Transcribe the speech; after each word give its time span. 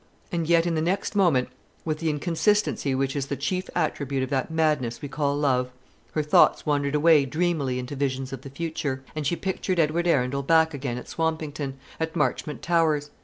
And 0.31 0.49
yet 0.49 0.65
in 0.65 0.73
the 0.73 0.81
next 0.81 1.15
moment, 1.15 1.49
with 1.85 1.99
the 1.99 2.09
inconsistency 2.09 2.95
which 2.95 3.15
is 3.15 3.27
the 3.27 3.35
chief 3.35 3.69
attribute 3.75 4.23
of 4.23 4.31
that 4.31 4.49
madness 4.49 4.99
we 4.99 5.07
call 5.07 5.37
love, 5.37 5.69
her 6.13 6.23
thoughts 6.23 6.65
wandered 6.65 6.95
away 6.95 7.23
dreamily 7.25 7.77
into 7.77 7.95
visions 7.95 8.33
of 8.33 8.41
the 8.41 8.49
future; 8.49 9.03
and 9.15 9.27
she 9.27 9.35
pictured 9.35 9.77
Edward 9.79 10.07
Arundel 10.07 10.41
back 10.41 10.73
again 10.73 10.97
at 10.97 11.07
Swampington, 11.07 11.75
at 11.99 12.15
Marchmont 12.15 12.63
Towers. 12.63 13.11